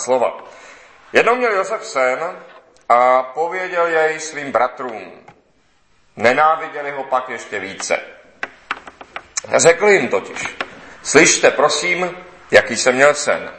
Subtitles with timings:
[0.00, 0.44] slova.
[1.12, 2.18] Jednou měl Josef sen
[2.88, 5.12] a pověděl jej svým bratrům.
[6.16, 8.00] Nenáviděli ho pak ještě více.
[9.56, 10.56] Řekl jim totiž,
[11.02, 12.16] slyšte prosím,
[12.50, 13.52] jaký jsem měl sen.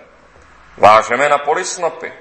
[0.77, 2.13] Vážeme na poli snopy.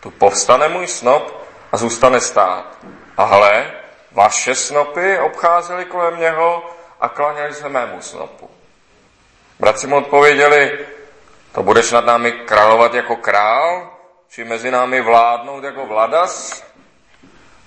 [0.00, 2.78] Tu povstane můj snop a zůstane stát.
[3.16, 3.72] A hle,
[4.12, 6.70] vaše snopy obcházely kolem něho
[7.00, 8.50] a klaněli se mému snopu.
[9.60, 10.86] Bratři mu odpověděli,
[11.54, 13.90] to budeš nad námi královat jako král,
[14.28, 16.64] či mezi námi vládnout jako vladas?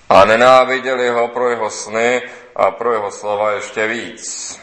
[0.09, 2.21] A nenáviděli ho pro jeho sny
[2.55, 4.59] a pro jeho slova ještě víc.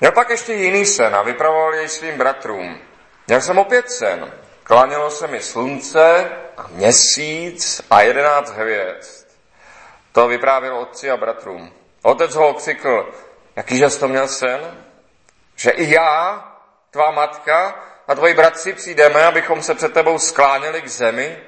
[0.00, 2.78] Měl pak ještě jiný sen a vypravoval jej svým bratrům.
[3.26, 4.32] Měl jsem opět sen.
[4.62, 9.26] Klanělo se mi slunce a měsíc a jedenáct hvězd.
[10.12, 11.72] To vyprávěl otci a bratrům.
[12.02, 13.12] Otec ho okřikl,
[13.56, 14.60] jakýže jsi to měl sen?
[15.56, 16.55] Že i já,
[16.90, 17.74] tvá matka
[18.08, 21.38] a tvoji bratři přijdeme, abychom se před tebou skláněli k zemi?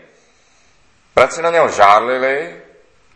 [1.14, 2.62] Bratři na něho žárlili,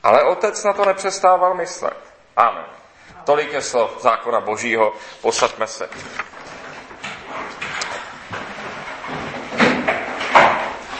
[0.02, 1.96] ale otec na to nepřestával myslet.
[2.36, 2.64] Amen.
[3.24, 5.88] Tolik je slov zákona božího, posaďme se.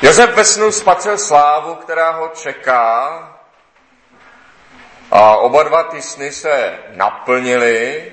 [0.02, 3.28] Josef ve snu spatřil slávu, která ho čeká
[5.10, 8.12] a oba dva ty sny se naplnily,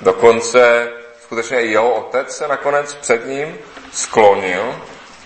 [0.00, 0.92] dokonce
[1.24, 3.58] skutečně jeho otec se nakonec před ním
[3.92, 4.80] sklonil,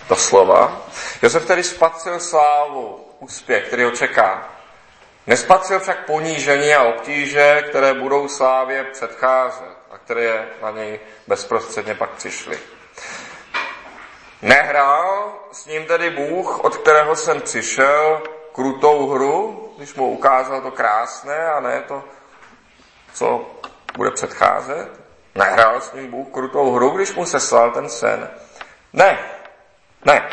[0.09, 0.81] doslova.
[1.21, 4.49] Josef tedy spatřil slávu, úspěch, který ho čeká.
[5.27, 12.09] Nespatřil však ponížení a obtíže, které budou slávě předcházet a které na něj bezprostředně pak
[12.09, 12.59] přišly.
[14.41, 20.71] Nehrál s ním tedy Bůh, od kterého jsem přišel, krutou hru, když mu ukázal to
[20.71, 22.03] krásné a ne to,
[23.13, 23.45] co
[23.97, 25.08] bude předcházet.
[25.39, 28.29] Nehrál s ním Bůh krutou hru, když mu seslal ten sen.
[28.93, 29.19] Ne,
[30.05, 30.29] ne.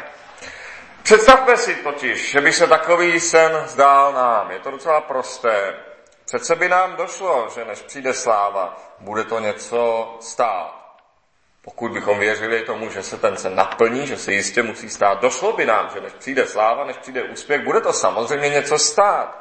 [1.02, 4.50] Představme si totiž, že by se takový sen zdál nám.
[4.50, 5.74] Je to docela prosté.
[6.24, 10.86] Přece by nám došlo, že než přijde sláva, bude to něco stát.
[11.62, 15.52] Pokud bychom věřili tomu, že se ten sen naplní, že se jistě musí stát, došlo
[15.52, 19.38] by nám, že než přijde sláva, než přijde úspěch, bude to samozřejmě něco stát.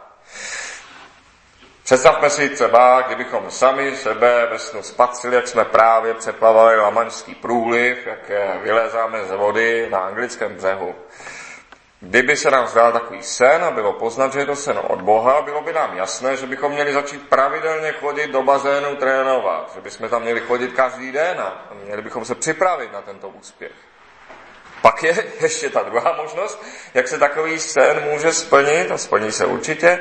[1.85, 8.07] Představme si třeba, kdybychom sami sebe ve snu spatřili, jak jsme právě přeplavali Lamaňský průliv,
[8.07, 8.31] jak
[8.61, 10.95] vylézáme z vody na anglickém břehu.
[11.99, 15.41] Kdyby se nám zdál takový sen a bylo poznat, že je to sen od Boha,
[15.41, 20.09] bylo by nám jasné, že bychom měli začít pravidelně chodit do bazénu trénovat, že bychom
[20.09, 23.71] tam měli chodit každý den a měli bychom se připravit na tento úspěch.
[24.81, 26.63] Pak je ještě ta druhá možnost,
[26.93, 29.99] jak se takový sen může splnit, a splní se určitě.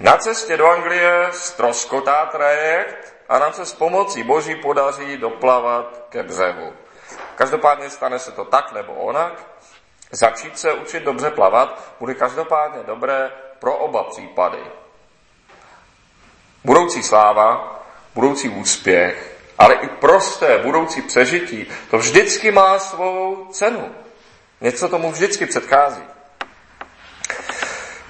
[0.00, 6.22] Na cestě do Anglie stroskotá trajekt a nám se s pomocí Boží podaří doplavat ke
[6.22, 6.72] břehu.
[7.34, 9.54] Každopádně stane se to tak nebo onak,
[10.14, 14.58] Začít se učit dobře plavat bude každopádně dobré pro oba případy.
[16.64, 17.78] Budoucí sláva,
[18.14, 23.94] budoucí úspěch, ale i prosté budoucí přežití, to vždycky má svou cenu.
[24.60, 26.02] Něco tomu vždycky předchází.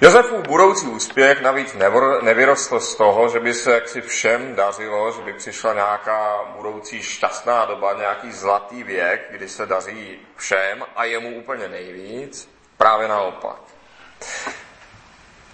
[0.05, 1.75] Josefův budoucí úspěch navíc
[2.21, 7.65] nevyrostl z toho, že by se jaksi všem dařilo, že by přišla nějaká budoucí šťastná
[7.65, 12.49] doba, nějaký zlatý věk, kdy se daří všem a jemu úplně nejvíc.
[12.77, 13.57] Právě naopak.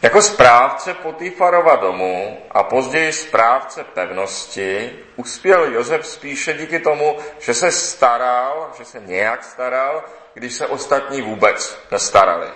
[0.01, 7.71] Jako správce Potýfarova domu a později správce pevnosti uspěl Josef spíše díky tomu, že se
[7.71, 12.47] staral, že se nějak staral, když se ostatní vůbec nestarali.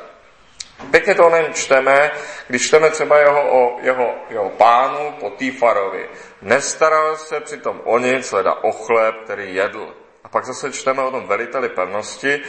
[0.92, 2.12] Pěkně to nejen čteme,
[2.48, 6.10] když čteme třeba jeho, o jeho, jeho pánu Potýfarovi.
[6.42, 9.96] Nestaral se přitom o nic, leda o chléb, který jedl.
[10.24, 12.42] A pak zase čteme o tom veliteli pevnosti.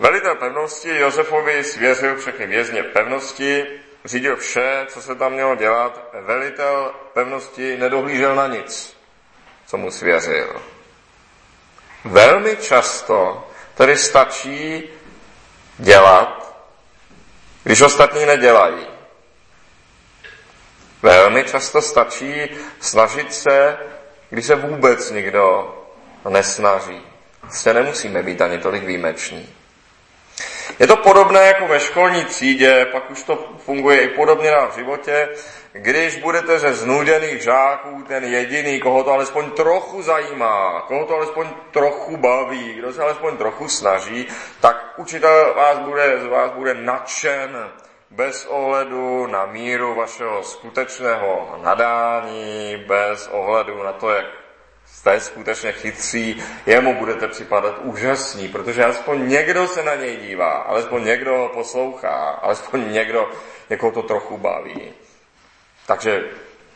[0.00, 3.66] Velitel pevnosti Josefovi svěřil všechny vězně pevnosti,
[4.04, 6.10] řídil vše, co se tam mělo dělat.
[6.20, 8.96] Velitel pevnosti nedohlížel na nic,
[9.66, 10.62] co mu svěřil.
[12.04, 14.90] Velmi často tedy stačí
[15.78, 16.41] dělat
[17.62, 18.86] když ostatní nedělají.
[21.02, 22.50] Velmi často stačí
[22.80, 23.76] snažit se,
[24.30, 25.74] když se vůbec nikdo
[26.28, 27.02] nesnaží.
[27.40, 29.54] Prostě nemusíme být ani tolik výjimeční.
[30.78, 34.74] Je to podobné jako ve školní třídě, pak už to funguje i podobně na v
[34.74, 35.28] životě.
[35.72, 41.48] Když budete ze znuděných žáků ten jediný, koho to alespoň trochu zajímá, koho to alespoň
[41.70, 44.28] trochu baví, kdo se alespoň trochu snaží,
[44.60, 47.70] tak učitel vás bude, z vás bude nadšen
[48.10, 54.26] bez ohledu na míru vašeho skutečného nadání, bez ohledu na to, jak
[54.86, 61.04] jste skutečně chytří, jemu budete připadat úžasní, protože alespoň někdo se na něj dívá, alespoň
[61.04, 63.30] někdo ho poslouchá, alespoň někdo
[63.70, 64.92] někoho to trochu baví.
[65.86, 66.24] Takže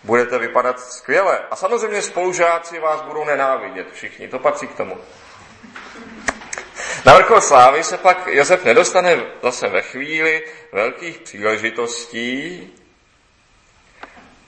[0.05, 1.39] budete vypadat skvěle.
[1.51, 4.97] A samozřejmě spolužáci vás budou nenávidět všichni, to patří k tomu.
[7.07, 12.75] Na vrchol slávy se pak Josef nedostane zase ve chvíli velkých příležitostí,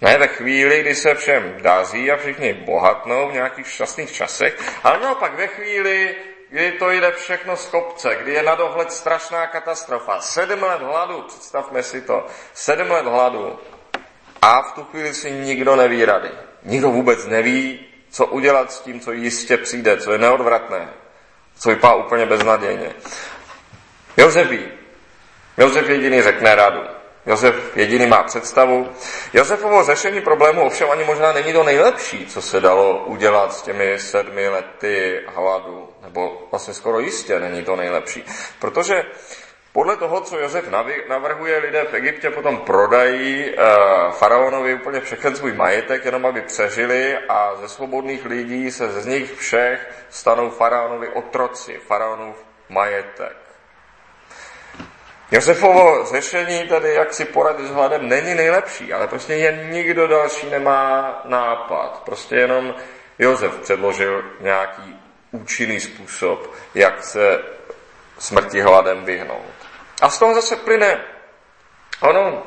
[0.00, 5.00] ne ve chvíli, kdy se všem daří a všichni bohatnou v nějakých šťastných časech, ale
[5.00, 6.16] naopak ve chvíli,
[6.50, 10.20] kdy to jde všechno z kopce, kdy je na dohled strašná katastrofa.
[10.20, 13.58] Sedm let hladu, představme si to, sedm let hladu.
[14.42, 16.30] A v tu chvíli si nikdo neví rady.
[16.62, 20.88] Nikdo vůbec neví, co udělat s tím, co jistě přijde, co je neodvratné,
[21.58, 22.94] co vypadá úplně beznadějně.
[24.16, 24.68] Josef ví.
[25.58, 26.80] Josef jediný řekne radu.
[27.26, 28.88] Josef jediný má představu.
[29.34, 33.98] Josefovo řešení problému ovšem ani možná není to nejlepší, co se dalo udělat s těmi
[33.98, 38.24] sedmi lety hladu, nebo vlastně skoro jistě není to nejlepší.
[38.58, 39.04] Protože
[39.78, 40.68] podle toho, co Josef
[41.08, 47.18] navrhuje, lidé v Egyptě potom prodají uh, faraonovi úplně všechen svůj majetek, jenom aby přežili
[47.28, 53.36] a ze svobodných lidí se z nich všech stanou faraonovi otroci, faraonův majetek.
[55.30, 60.50] Josefovo řešení tady, jak si poradit s hladem, není nejlepší, ale prostě jen nikdo další
[60.50, 62.02] nemá nápad.
[62.04, 62.74] Prostě jenom
[63.18, 65.00] Josef předložil nějaký
[65.32, 67.42] účinný způsob, jak se
[68.18, 69.57] smrti hladem vyhnout.
[70.00, 71.04] A z toho zase plyne,
[72.00, 72.46] ono,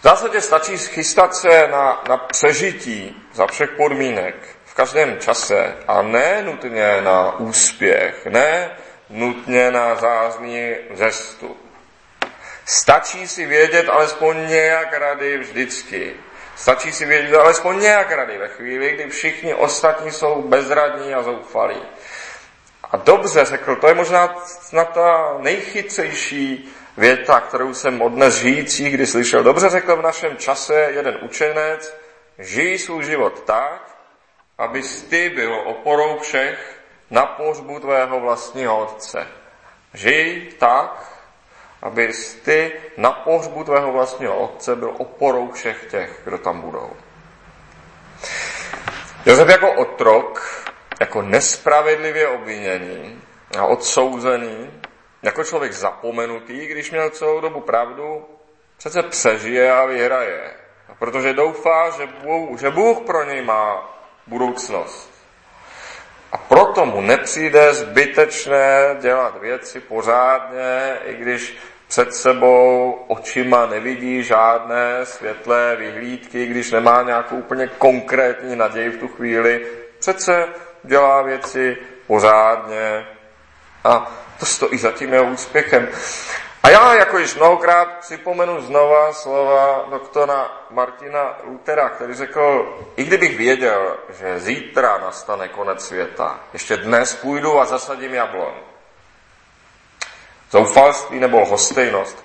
[0.00, 4.34] v zásadě stačí chystat se na, na přežití za všech podmínek
[4.64, 8.70] v každém čase a ne nutně na úspěch, ne
[9.10, 11.64] nutně na zářný zestup.
[12.66, 16.14] Stačí si vědět alespoň nějak rady vždycky.
[16.56, 21.82] Stačí si vědět alespoň nějak rady ve chvíli, kdy všichni ostatní jsou bezradní a zoufalí.
[22.94, 24.34] A dobře řekl, to je možná
[24.72, 29.42] na ta nejchytřejší věta, kterou jsem od dnes žijící, kdy slyšel.
[29.42, 31.96] Dobře řekl v našem čase jeden učenec,
[32.38, 33.96] žij svůj život tak,
[34.58, 36.80] abys ty byl oporou všech
[37.10, 39.26] na pohřbu tvého vlastního otce.
[39.94, 41.12] Žij tak,
[41.82, 46.90] abys ty na pohřbu tvého vlastního otce byl oporou všech těch, kdo tam budou.
[49.26, 50.63] Josef jako otrok,
[51.04, 53.20] jako nespravedlivě obviněný
[53.58, 54.70] a odsouzený,
[55.22, 58.24] jako člověk zapomenutý, když měl celou dobu pravdu,
[58.76, 60.50] přece přežije a vyhraje.
[60.98, 63.96] Protože doufá, že Bůh, že Bůh pro něj má
[64.26, 65.10] budoucnost.
[66.32, 71.56] A proto mu nepřijde zbytečné dělat věci pořádně, i když
[71.88, 79.08] před sebou očima nevidí žádné světlé vyhlídky, když nemá nějakou úplně konkrétní naději v tu
[79.08, 79.66] chvíli,
[79.98, 80.48] přece
[80.84, 81.76] dělá věci
[82.06, 83.06] pořádně
[83.84, 85.88] a to stojí za tím jeho úspěchem.
[86.62, 93.36] A já, jako již mnohokrát, připomenu znova slova doktora Martina Lutera, který řekl, i kdybych
[93.36, 98.54] věděl, že zítra nastane konec světa, ještě dnes půjdu a zasadím jablon.
[100.50, 102.24] Zoufalství nebo hostejnost,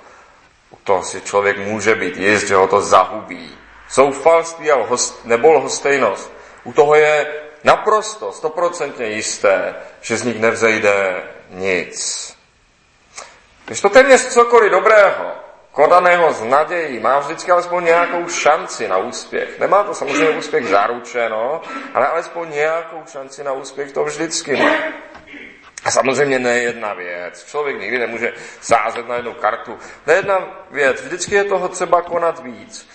[0.70, 3.58] u toho si člověk může být jist, že ho to zahubí.
[3.90, 4.70] Zoufalství
[5.24, 6.34] nebo lhostejnost,
[6.64, 7.28] u toho je
[7.64, 12.30] naprosto, stoprocentně jisté, že z nich nevzejde nic.
[13.66, 15.31] Když to téměř cokoliv dobrého,
[15.72, 19.60] kodaného z nadějí, má vždycky alespoň nějakou šanci na úspěch.
[19.60, 21.62] Nemá to samozřejmě úspěch zaručeno,
[21.94, 24.72] ale alespoň nějakou šanci na úspěch to vždycky má.
[25.86, 27.45] A samozřejmě ne jedna věc.
[27.45, 29.78] Člověk nikdy nemůže sázet na jednu kartu.
[30.07, 31.02] Ne jedna věc.
[31.02, 32.90] Vždycky je toho třeba konat víc.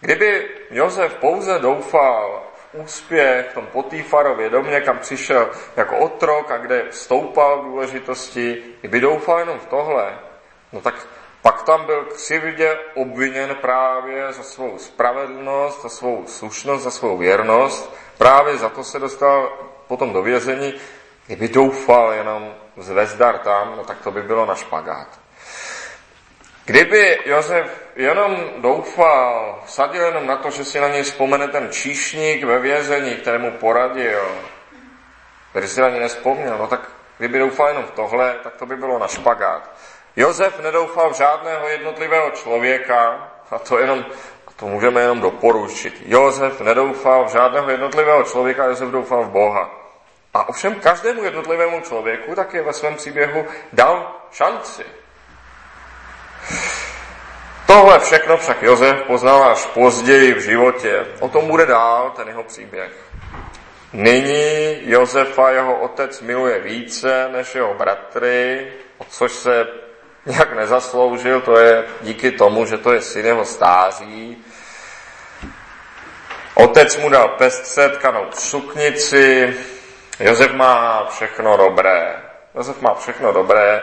[0.00, 6.84] Kdyby Josef pouze doufal úspěch v tom Potýfarově domě, kam přišel jako otrok a kde
[6.90, 10.18] stoupal v důležitosti, kdyby doufal jenom v tohle,
[10.72, 10.94] no tak
[11.42, 17.94] pak tam byl křivdě obviněn právě za svou spravedlnost, za svou slušnost, za svou věrnost.
[18.18, 19.58] Právě za to se dostal
[19.88, 20.74] potom do vězení.
[21.26, 25.20] Kdyby doufal jenom zvezdar tam, no tak to by bylo na špagát.
[26.68, 32.44] Kdyby Josef jenom doufal, sadil jenom na to, že si na něj vzpomene ten číšník
[32.44, 34.28] ve vězení, kterému poradil,
[35.50, 36.80] který si na něj nespomněl, no tak
[37.18, 39.70] kdyby doufal jenom v tohle, tak to by bylo na špagát.
[40.16, 44.04] Josef nedoufal v žádného jednotlivého člověka, a to, jenom,
[44.46, 46.02] a to můžeme jenom doporučit.
[46.06, 49.70] Josef nedoufal v žádného jednotlivého člověka, Josef doufal v Boha.
[50.34, 54.84] A ovšem každému jednotlivému člověku také ve svém příběhu dal šanci.
[57.78, 61.06] Tohle všechno však Josef poznal až později v životě.
[61.20, 62.92] O tom bude dál ten jeho příběh.
[63.92, 69.66] Nyní Josefa jeho otec miluje více než jeho bratry, o což se
[70.26, 74.44] nějak nezasloužil, to je díky tomu, že to je syn jeho stáří.
[76.54, 79.56] Otec mu dal pestřet, kanout suknici,
[80.20, 82.22] Josef má všechno dobré.
[82.54, 83.82] Josef má všechno dobré.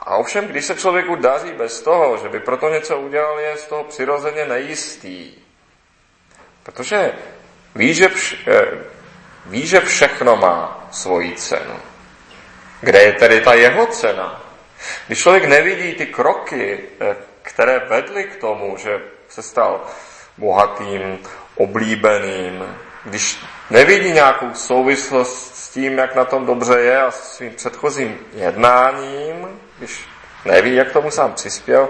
[0.00, 3.66] A ovšem, když se člověku daří bez toho, že by proto něco udělal, je z
[3.66, 5.34] toho přirozeně nejistý.
[6.62, 7.12] Protože
[7.74, 8.84] ví, že, vš- eh,
[9.46, 11.76] ví, že všechno má svoji cenu.
[12.80, 14.44] Kde je tedy ta jeho cena?
[15.06, 19.80] Když člověk nevidí ty kroky, eh, které vedly k tomu, že se stal
[20.38, 21.18] bohatým,
[21.54, 27.54] oblíbeným, když nevidí nějakou souvislost s tím, jak na tom dobře je a s svým
[27.54, 30.08] předchozím jednáním, když
[30.44, 31.88] neví, jak tomu sám přispěl,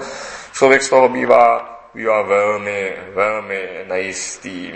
[0.53, 4.73] člověk z toho bývá, bývá velmi, velmi nejistý.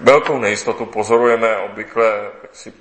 [0.00, 2.72] Velkou nejistotu pozorujeme obvykle si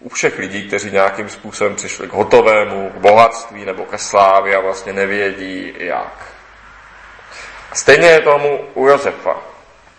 [0.00, 4.60] u všech lidí, kteří nějakým způsobem přišli k hotovému, k bohatství nebo ke slávě a
[4.60, 6.32] vlastně nevědí jak.
[7.72, 9.36] Stejně je tomu u Josefa.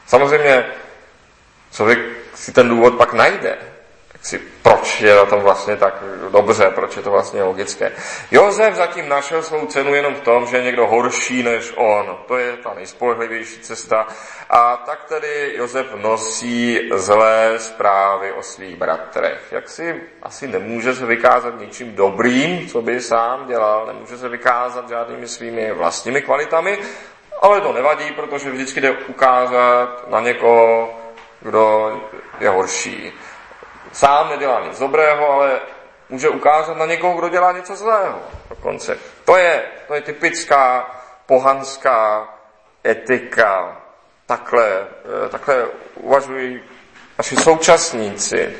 [0.08, 0.66] Samozřejmě
[1.72, 2.00] člověk
[2.36, 3.58] si ten důvod pak najde.
[4.24, 7.92] Si, proč je na tom vlastně tak dobře, proč je to vlastně logické.
[8.32, 12.18] Josef zatím našel svou cenu jenom v tom, že je někdo horší než on.
[12.28, 14.08] To je ta nejspolehlivější cesta.
[14.50, 19.42] A tak tedy Josef nosí zlé zprávy o svých bratrech.
[19.52, 24.90] Jak si asi nemůže se vykázat ničím dobrým, co by sám dělal, nemůže se vykázat
[24.90, 26.80] žádnými svými vlastními kvalitami,
[27.42, 31.00] ale to nevadí, protože vždycky jde ukázat na někoho,
[31.42, 31.94] kdo
[32.40, 33.14] je horší.
[33.94, 35.60] Sám nedělá nic dobrého, ale
[36.10, 38.20] může ukázat na někoho, kdo dělá něco zlého.
[38.50, 38.98] Dokonce.
[39.26, 40.92] To je, to je typická
[41.26, 42.28] pohanská
[42.86, 43.78] etika.
[44.26, 44.88] Takhle,
[45.26, 46.62] eh, takhle uvažují
[47.18, 48.56] naši současníci.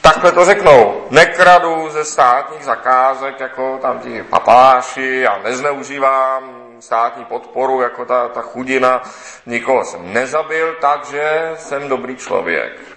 [0.00, 1.06] Takhle to řeknou.
[1.10, 8.42] Nekradu ze státních zakázek, jako tam ti papáši a nezneužívám státní podporu, jako ta, ta
[8.42, 9.02] chudina.
[9.46, 12.93] Nikoho jsem nezabil, takže jsem dobrý člověk.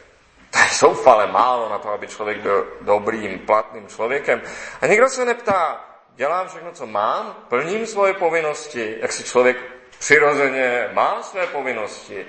[0.58, 4.42] To je zoufale málo na to, aby člověk byl dobrým, platným člověkem.
[4.82, 5.86] A nikdo se neptá,
[6.16, 9.58] dělám všechno, co mám, plním svoje povinnosti, jak si člověk
[10.00, 12.26] přirozeně má své povinnosti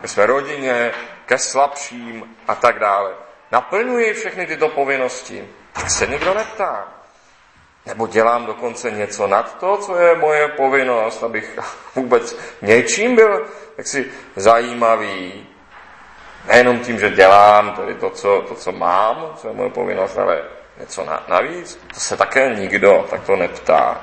[0.00, 0.92] ke své rodině,
[1.26, 3.14] ke slabším a tak dále.
[3.52, 6.88] Naplňuji všechny tyto povinnosti, tak se nikdo neptá.
[7.86, 11.58] Nebo dělám dokonce něco nad to, co je moje povinnost, abych
[11.94, 13.46] vůbec něčím byl
[13.78, 15.46] jaksi zajímavý.
[16.48, 20.42] Nejenom tím, že dělám tedy to, co, to, co mám, co je moje povinnost, ale
[20.80, 21.80] něco na, navíc.
[21.94, 24.00] To se také nikdo takto neptá.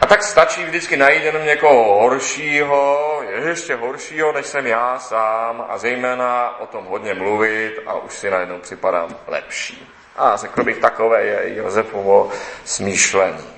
[0.00, 5.78] A tak stačí vždycky najít jenom někoho horšího, ještě horšího, než jsem já sám a
[5.78, 9.92] zejména o tom hodně mluvit a už si najednou připadám lepší.
[10.16, 12.30] A řekl bych, takové je Josefovo
[12.64, 13.50] smýšlení.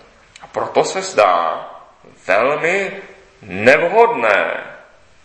[0.43, 1.69] A proto se zdá
[2.27, 3.03] velmi
[3.43, 4.65] nevhodné,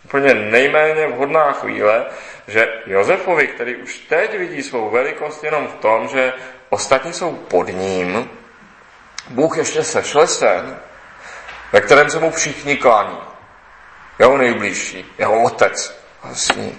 [0.08, 2.06] úplně nejméně vhodná chvíle,
[2.46, 6.32] že Josefovi, který už teď vidí svou velikost jenom v tom, že
[6.68, 8.30] ostatní jsou pod ním,
[9.28, 10.78] Bůh ještě sešle sen,
[11.72, 13.18] ve kterém se mu všichni klání.
[14.18, 16.72] Jeho nejbližší, jeho otec vlastně.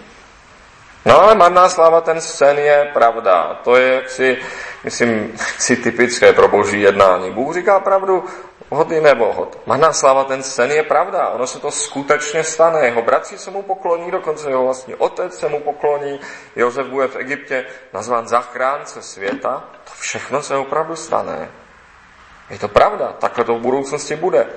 [1.05, 3.59] No ale marná sláva, ten sen je pravda.
[3.63, 4.37] To je jaksi,
[4.83, 7.31] myslím, jaksi typické pro boží jednání.
[7.31, 8.25] Bůh říká pravdu,
[8.69, 9.57] hodný nebo hod.
[9.65, 11.29] Marná sláva, ten sen je pravda.
[11.29, 12.85] Ono se to skutečně stane.
[12.85, 16.19] Jeho bratři se mu pokloní, dokonce jeho vlastní otec se mu pokloní.
[16.55, 19.63] Josef bude v Egyptě nazván zachránce světa.
[19.83, 21.49] To všechno se opravdu stane.
[22.49, 24.47] Je to pravda, takhle to v budoucnosti bude.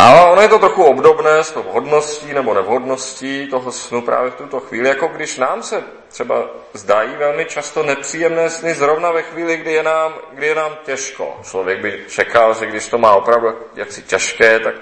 [0.00, 4.34] Ale ono je to trochu obdobné s tou vhodností nebo nevhodností toho snu právě v
[4.34, 9.56] tuto chvíli, jako když nám se třeba zdají velmi často nepříjemné sny zrovna ve chvíli,
[9.56, 11.40] kdy je nám, kdy je nám těžko.
[11.50, 14.74] Člověk by čekal, že když to má opravdu jaksi těžké, tak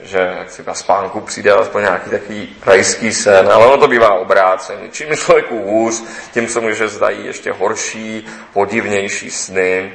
[0.00, 4.14] že jak si na spánku přijde alespoň nějaký takový rajský sen, ale ono to bývá
[4.14, 4.90] obrácený.
[4.90, 6.04] Čím člověku hůř,
[6.34, 9.92] tím se může zdají ještě horší, podivnější sny.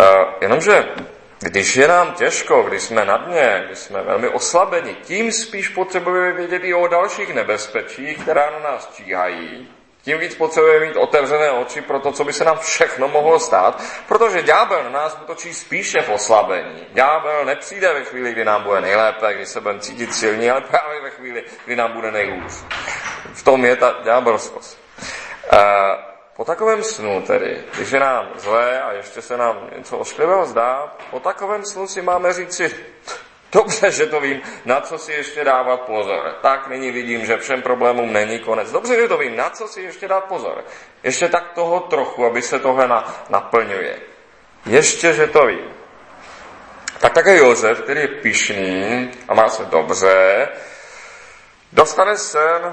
[0.00, 0.06] Uh,
[0.40, 0.84] jenomže
[1.44, 6.32] když je nám těžko, když jsme na dně, když jsme velmi oslabeni, tím spíš potřebujeme
[6.32, 9.68] vědět i o dalších nebezpečích, která na nás číhají.
[10.02, 13.82] Tím víc potřebujeme mít otevřené oči pro to, co by se nám všechno mohlo stát,
[14.08, 16.86] protože ďábel na nás útočí spíše v oslabení.
[16.92, 21.00] Ďábel nepřijde ve chvíli, kdy nám bude nejlépe, kdy se budeme cítit silní, ale právě
[21.00, 22.52] ve chvíli, kdy nám bude nejhůř.
[23.34, 24.80] V tom je ta ďábelskost.
[25.52, 30.46] Uh, po takovém snu tedy, když je nám zlé a ještě se nám něco ošklivého
[30.46, 32.74] zdá, po takovém snu si máme říci,
[33.54, 36.34] Dobře, že to vím, na co si ještě dávat pozor.
[36.42, 38.72] Tak nyní vidím, že všem problémům není konec.
[38.72, 40.64] Dobře, že to vím, na co si ještě dát pozor.
[41.02, 44.00] Ještě tak toho trochu, aby se tohle na, naplňuje.
[44.66, 45.70] Ještě, že to vím.
[46.98, 50.48] Tak také Josef, který je pišný a má se dobře,
[51.72, 52.72] dostane sen,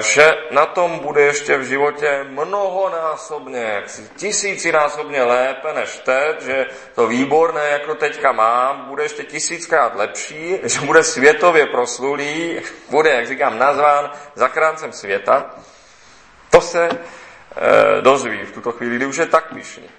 [0.00, 3.82] že na tom bude ještě v životě mnohonásobně,
[4.16, 10.58] tisícinásobně lépe než teď, že to výborné, jak to teďka mám, bude ještě tisíckrát lepší,
[10.64, 15.54] že bude světově proslulý, bude, jak říkám, nazván zakráncem světa.
[16.50, 16.98] To se e,
[18.00, 19.90] dozví v tuto chvíli, kdy už je tak pišný.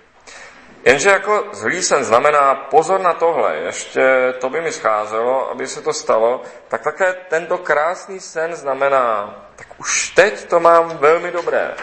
[0.85, 5.81] Jenže jako zlý sen znamená pozor na tohle, ještě to by mi scházelo, aby se
[5.81, 11.73] to stalo, tak také tento krásný sen znamená, tak už teď to mám velmi dobré.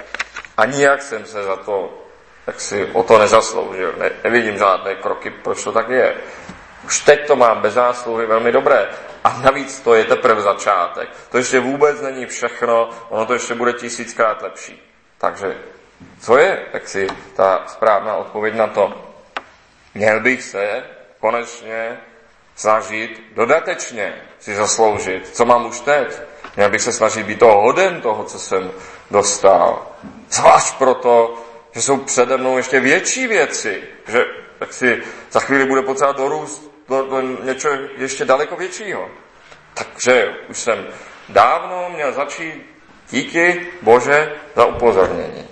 [0.57, 1.99] A nijak jsem se za to,
[2.47, 3.95] tak si o to nezasloužil.
[3.99, 6.15] Ne, nevidím žádné kroky, proč to tak je.
[6.85, 8.89] Už teď to mám bez zásluhy velmi dobré.
[9.25, 11.09] A navíc to je teprve začátek.
[11.31, 14.83] To ještě vůbec není všechno, ono to ještě bude tisíckrát lepší.
[15.19, 15.57] Takže
[16.21, 19.15] co je tak si ta správná odpověď na to?
[19.95, 20.85] Měl bych se
[21.21, 22.01] konečně
[22.55, 26.21] snažit dodatečně si zasloužit, co mám už teď.
[26.57, 28.71] Měl bych se snažit být toho hoden toho, co jsem
[29.11, 29.87] dostal.
[30.31, 31.35] Zvlášť proto,
[31.73, 34.25] že jsou přede mnou ještě větší věci, že
[34.59, 39.09] tak si za chvíli bude potřeba dorůst do, do něčeho ještě daleko většího.
[39.75, 40.87] Takže už jsem
[41.29, 42.67] dávno měl začít
[43.11, 45.49] díky Bože za upozornění.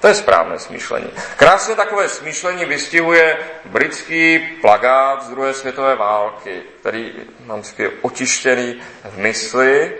[0.00, 1.10] To je správné smýšlení.
[1.36, 7.12] Krásně takové smýšlení vystihuje britský plagát z druhé světové války, který
[7.44, 9.92] mám taky otištěný v mysli.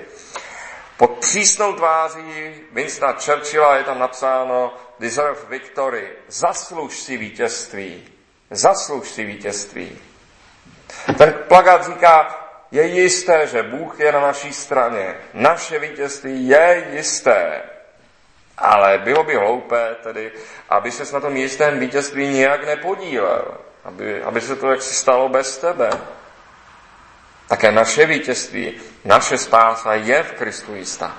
[0.97, 6.09] Pod přísnou tváří Winstona Churchilla je tam napsáno Deserve victory.
[6.29, 8.05] Zasluž si vítězství.
[8.51, 9.99] Zasluž si vítězství.
[11.19, 15.17] Ten plagát říká, je jisté, že Bůh je na naší straně.
[15.35, 17.63] Naše vítězství je jisté.
[18.59, 20.33] Ale bylo by hloupé tedy,
[20.69, 23.59] aby se na tom jistém vítězství nijak nepodílel.
[23.85, 25.91] Aby, aby se to jaksi stalo bez tebe.
[27.49, 31.17] Také naše vítězství, naše spása je v Kristu jistá.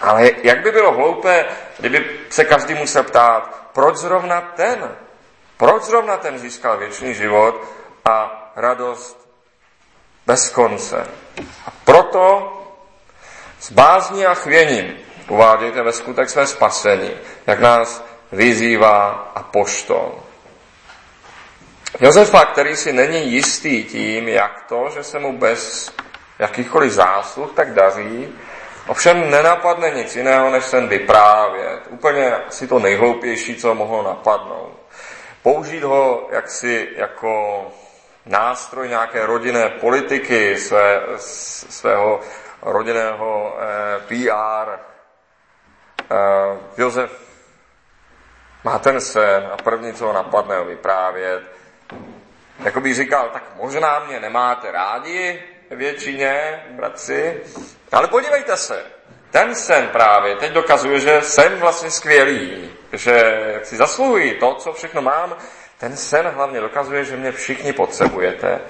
[0.00, 1.46] Ale jak by bylo hloupé,
[1.78, 4.96] kdyby se každý musel ptát, proč zrovna ten,
[5.56, 7.64] proč zrovna ten získal věčný život
[8.04, 9.28] a radost
[10.26, 11.06] bez konce.
[11.66, 12.52] A proto
[13.60, 17.10] s bázní a chvěním uvádějte ve skutek své spasení,
[17.46, 20.21] jak nás vyzývá a poštol.
[22.00, 25.92] Josefa, který si není jistý tím, jak to, že se mu bez
[26.38, 28.38] jakýchkoliv zásluh tak daří,
[28.86, 31.80] ovšem nenapadne nic jiného, než sen vyprávět.
[31.88, 34.78] Úplně asi to nejhloupější, co mohlo napadnout.
[35.42, 37.66] Použít ho jaksi jako
[38.26, 42.20] nástroj nějaké rodinné politiky, své, svého
[42.62, 44.78] rodinného eh, PR,
[46.12, 47.10] Uh, Josef
[48.64, 51.42] má ten sen a první, co ho napadne ho vyprávět,
[52.64, 57.40] jako by říkal, tak možná mě nemáte rádi většině, bratři,
[57.92, 58.84] ale podívejte se,
[59.30, 65.02] ten sen právě teď dokazuje, že jsem vlastně skvělý, že si zasluhuji to, co všechno
[65.02, 65.36] mám.
[65.78, 68.60] Ten sen hlavně dokazuje, že mě všichni potřebujete.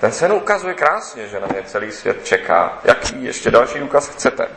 [0.00, 2.78] Ten sen ukazuje krásně, že na mě celý svět čeká.
[2.84, 4.48] Jaký ještě další důkaz chcete?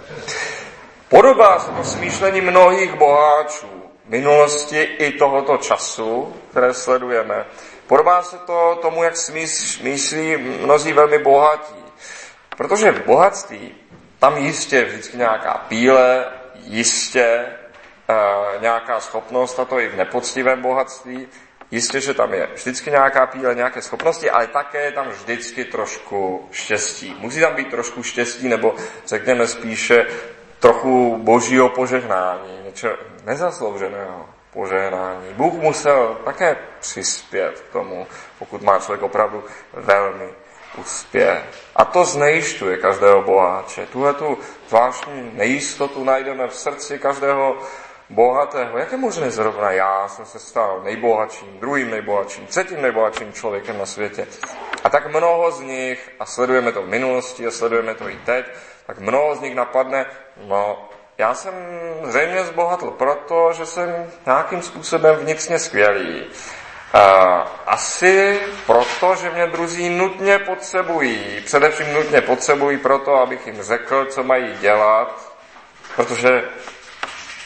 [1.09, 7.45] Podobá se to smýšlení mnohých boháčů minulosti i tohoto času, které sledujeme.
[7.93, 11.83] Podobá se to tomu, jak smýšlí mnozí velmi bohatí.
[12.57, 13.75] Protože v bohatství
[14.19, 16.25] tam jistě je vždycky nějaká píle,
[16.55, 17.45] jistě e,
[18.61, 21.27] nějaká schopnost, a to i v nepoctivém bohatství.
[21.71, 26.49] Jistě, že tam je vždycky nějaká píle, nějaké schopnosti, ale také je tam vždycky trošku
[26.51, 27.15] štěstí.
[27.19, 28.75] Musí tam být trošku štěstí, nebo
[29.05, 30.07] řekněme spíše
[30.59, 35.33] trochu božího požehnání, něčeho nezaslouženého požehnání.
[35.33, 38.07] Bůh musel také přispět k tomu,
[38.39, 40.29] pokud má člověk opravdu velmi
[40.77, 41.43] uspět.
[41.75, 43.85] A to znejišťuje každého boháče.
[43.85, 44.37] Tuhle tu
[44.69, 47.57] zvláštní nejistotu najdeme v srdci každého
[48.09, 48.77] bohatého.
[48.77, 53.85] Jak je možné zrovna já jsem se stal nejbohatším, druhým nejbohatším, třetím nejbohatším člověkem na
[53.85, 54.27] světě.
[54.83, 58.45] A tak mnoho z nich, a sledujeme to v minulosti a sledujeme to i teď,
[58.85, 60.05] tak mnoho z nich napadne,
[60.37, 61.53] no já jsem
[62.03, 66.25] zřejmě zbohatl proto, že jsem nějakým způsobem vnitřně skvělý.
[67.65, 71.41] Asi proto, že mě druzí nutně potřebují.
[71.45, 75.33] Především nutně potřebují proto, abych jim řekl, co mají dělat,
[75.95, 76.43] protože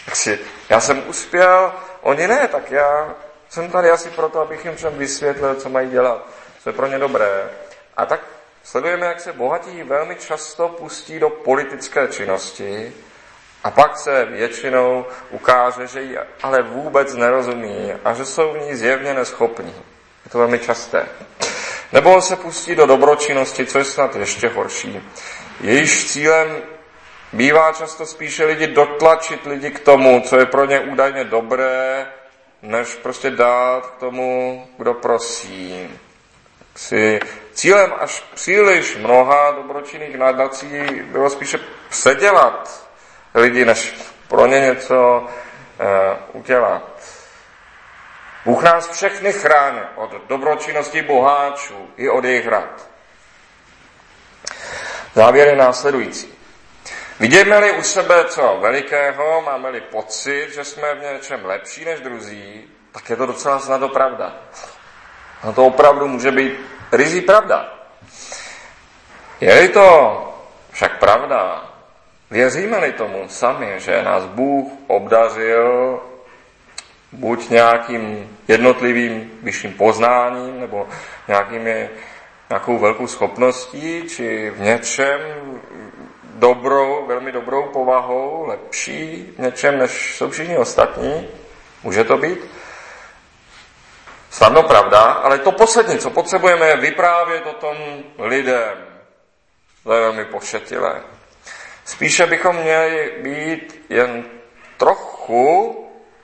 [0.06, 3.16] jak si, já jsem uspěl, oni ne, tak já
[3.50, 6.28] jsem tady asi proto, abych jim všem vysvětlil, co mají dělat.
[6.64, 7.50] co je pro ně dobré.
[7.98, 8.20] A tak
[8.64, 12.94] sledujeme, jak se bohatí velmi často pustí do politické činnosti
[13.68, 18.76] a pak se většinou ukáže, že ji ale vůbec nerozumí a že jsou v ní
[18.76, 19.76] zjevně neschopní.
[20.26, 21.06] Je to velmi časté.
[21.92, 25.02] Nebo se pustí do dobročinnosti, co je snad ještě horší.
[25.62, 26.58] Jejíž cílem
[27.34, 32.08] bývá často spíše lidi dotlačit lidi k tomu, co je pro ně údajně dobré,
[32.62, 35.90] než prostě dát k tomu, kdo prosí.
[36.76, 37.20] Si
[37.54, 40.68] cílem až příliš mnoha dobročinných nadací
[41.12, 42.87] bylo spíše předělat
[43.40, 43.96] lidi, než
[44.28, 46.84] pro ně něco uh, udělat.
[48.46, 52.90] Bůh nás všechny chrání od dobročinnosti boháčů i od jejich rad.
[55.14, 56.38] Závěr je následující.
[57.20, 63.10] Vidíme-li u sebe co velikého, máme-li pocit, že jsme v něčem lepší než druzí, tak
[63.10, 64.34] je to docela snad pravda.
[65.44, 66.54] A to opravdu může být
[66.92, 67.74] rizí pravda.
[69.42, 70.24] Je-li to
[70.72, 71.66] však pravda,
[72.32, 76.00] věříme-li tomu sami, že nás Bůh obdařil
[77.12, 80.88] buď nějakým jednotlivým vyšším poznáním, nebo
[81.28, 81.90] nějakými,
[82.50, 85.20] nějakou velkou schopností, či v něčem
[86.24, 91.28] dobrou, velmi dobrou povahou, lepší v něčem, než jsou všichni ostatní.
[91.84, 92.40] Může to být?
[94.30, 97.78] Snadno pravda, ale to poslední, co potřebujeme, je vyprávět o tom
[98.20, 98.78] lidem.
[99.84, 101.02] To je velmi pošetilé.
[101.88, 104.24] Spíše bychom měli být jen
[104.78, 105.76] trochu,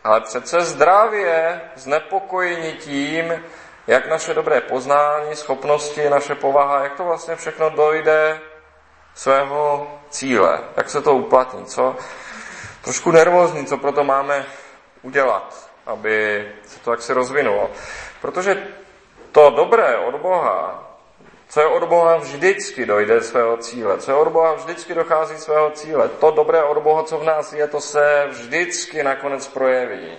[0.04, 3.43] ale přece zdravě, znepokojení tím,
[3.88, 8.39] jak naše dobré poznání, schopnosti, naše povaha, jak to vlastně všechno dojde
[9.15, 11.95] svého cíle, jak se to uplatní, co
[12.82, 14.45] trošku nervózní, co proto máme
[15.02, 17.69] udělat, aby se to jaksi rozvinulo.
[18.21, 18.67] Protože
[19.32, 20.92] to dobré od Boha,
[21.54, 25.72] co je od Boha vždycky dojde svého cíle, co je od Boha vždycky dochází svého
[25.72, 26.10] cíle.
[26.10, 30.18] To dobré od Boha, co v nás je, to se vždycky nakonec projeví.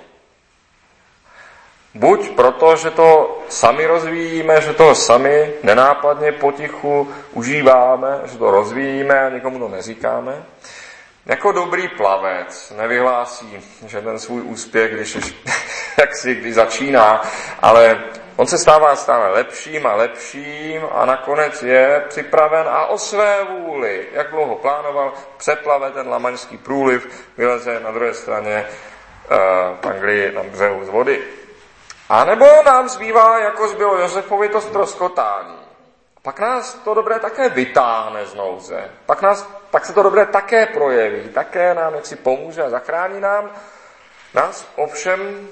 [1.94, 9.20] Buď proto, že to sami rozvíjíme, že to sami nenápadně potichu užíváme, že to rozvíjíme
[9.20, 10.44] a nikomu to neříkáme.
[11.26, 15.16] Jako dobrý plavec nevyhlásí, že ten svůj úspěch, když,
[15.98, 17.22] jak si, když začíná,
[17.62, 18.04] ale
[18.36, 24.08] on se stává stále lepším a lepším a nakonec je připraven a o své vůli,
[24.12, 29.36] jak dlouho plánoval, přeplave ten lamaňský průliv, vyleze na druhé straně uh,
[29.82, 31.24] v Anglii na břehu z vody.
[32.08, 35.58] A nebo nám zbývá, jako zbylo Josefovi, to ztroskotání.
[36.22, 38.90] Pak nás to dobré také vytáhne z nouze.
[39.06, 43.50] Pak, nás, pak se to dobré také projeví, také nám jaksi pomůže a zachrání nám.
[44.34, 45.48] Nás ovšem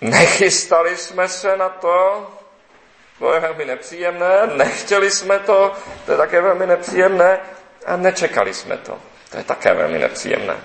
[0.00, 2.30] nechystali jsme se na to,
[3.18, 5.72] to je velmi nepříjemné, nechtěli jsme to,
[6.06, 7.38] to je také velmi nepříjemné
[7.86, 8.98] a nečekali jsme to.
[9.30, 10.56] To je také velmi nepříjemné.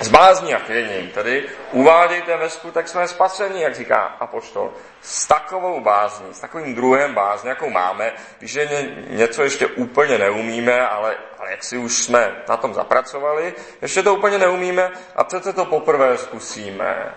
[0.00, 4.72] S bázní a chvěním, tedy uvádějte ve skutek své spasení, jak říká apoštol.
[5.02, 10.88] S takovou bázní, s takovým druhem bázní, jakou máme, když je něco ještě úplně neumíme,
[10.88, 15.52] ale, ale jak si už jsme na tom zapracovali, ještě to úplně neumíme a přece
[15.52, 17.14] to poprvé zkusíme.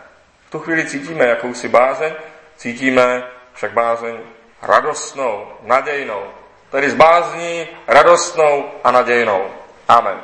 [0.49, 2.13] V tu chvíli cítíme jakousi bázeň,
[2.57, 4.17] cítíme však bázeň
[4.61, 6.23] radostnou, nadějnou.
[6.71, 9.45] Tedy z bázní, radostnou a nadějnou.
[9.87, 10.17] Amen.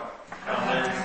[0.48, 1.05] Amen.